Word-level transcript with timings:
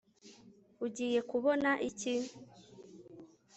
ugiye 0.85 1.19
kubona 1.29 1.69
iki 1.89 2.13